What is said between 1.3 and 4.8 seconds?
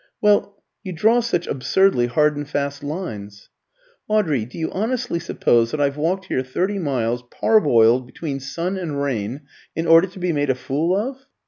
absurdly hard and fast lines." "Audrey, do you